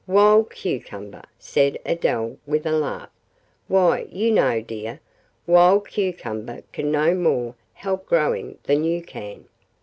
"Wild 0.07 0.49
cucumber," 0.49 1.21
said 1.37 1.77
Adele 1.85 2.39
with 2.47 2.65
a 2.65 2.71
laugh, 2.71 3.11
"Why, 3.67 4.07
you 4.09 4.31
know, 4.31 4.59
dear, 4.59 4.99
wild 5.45 5.89
cucumber 5.89 6.63
can 6.73 6.89
no 6.89 7.13
more 7.13 7.53
help 7.75 8.07
growing 8.07 8.57
than 8.63 8.83
you 8.83 9.03
can. 9.03 9.45